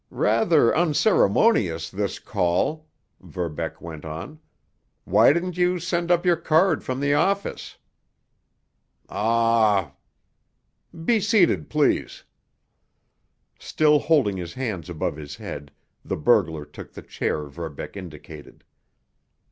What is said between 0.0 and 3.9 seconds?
"Rather unceremonious, this call," Verbeck